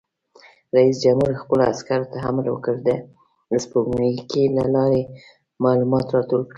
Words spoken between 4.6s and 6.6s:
لارې معلومات راټول کړئ!